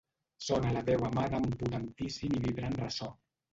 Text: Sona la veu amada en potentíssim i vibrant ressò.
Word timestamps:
Sona 0.45 0.71
la 0.77 0.83
veu 0.87 1.03
amada 1.09 1.43
en 1.43 1.47
potentíssim 1.61 2.37
i 2.41 2.43
vibrant 2.49 2.77
ressò. 2.83 3.15